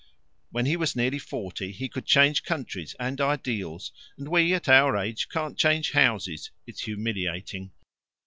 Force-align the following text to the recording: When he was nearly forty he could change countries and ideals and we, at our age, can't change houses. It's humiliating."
When 0.49 0.65
he 0.65 0.77
was 0.77 0.95
nearly 0.95 1.19
forty 1.19 1.71
he 1.71 1.87
could 1.87 2.07
change 2.07 2.41
countries 2.41 2.95
and 2.99 3.21
ideals 3.21 3.91
and 4.17 4.29
we, 4.29 4.51
at 4.55 4.67
our 4.67 4.97
age, 4.97 5.29
can't 5.29 5.59
change 5.59 5.91
houses. 5.91 6.49
It's 6.65 6.81
humiliating." 6.85 7.69